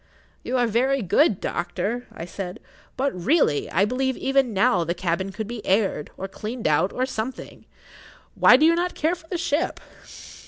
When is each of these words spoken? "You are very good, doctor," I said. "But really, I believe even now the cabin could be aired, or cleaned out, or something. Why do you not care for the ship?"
"You 0.41 0.57
are 0.57 0.65
very 0.65 1.03
good, 1.03 1.39
doctor," 1.39 2.07
I 2.11 2.25
said. 2.25 2.59
"But 2.97 3.13
really, 3.13 3.69
I 3.69 3.85
believe 3.85 4.17
even 4.17 4.51
now 4.51 4.83
the 4.83 4.95
cabin 4.95 5.31
could 5.31 5.45
be 5.47 5.63
aired, 5.63 6.09
or 6.17 6.27
cleaned 6.27 6.67
out, 6.67 6.91
or 6.91 7.05
something. 7.05 7.67
Why 8.33 8.57
do 8.57 8.65
you 8.65 8.73
not 8.73 8.95
care 8.95 9.13
for 9.13 9.27
the 9.27 9.37
ship?" 9.37 9.79